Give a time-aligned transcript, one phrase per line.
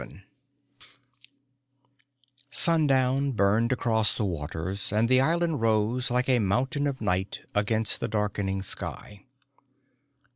[0.01, 0.23] VII
[2.49, 7.99] Sundown burned across the waters and the island rose like a mountain of night against
[7.99, 9.27] the darkening sky.